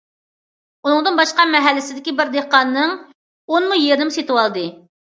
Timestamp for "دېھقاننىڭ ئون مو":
2.39-3.81